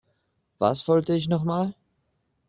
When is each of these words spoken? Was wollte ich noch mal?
Was 0.57 0.87
wollte 0.87 1.13
ich 1.15 1.27
noch 1.27 1.43
mal? 1.43 1.75